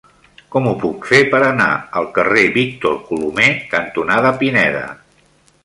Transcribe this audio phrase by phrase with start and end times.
[0.53, 1.67] Com ho puc fer per anar
[2.01, 4.85] al carrer Víctor Colomer cantonada Pineda?